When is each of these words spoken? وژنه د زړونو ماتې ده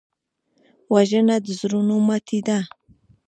وژنه 0.93 1.35
د 1.45 1.47
زړونو 1.59 1.95
ماتې 2.07 2.39
ده 2.47 2.59